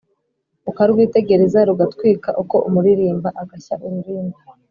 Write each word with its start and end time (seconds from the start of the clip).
Ukarwitegereza 0.69 1.59
rugatwika, 1.69 2.29
Uko 2.41 2.55
umuririmba 2.67 3.29
ugashya 3.41 3.75
ururimbi, 3.85 4.39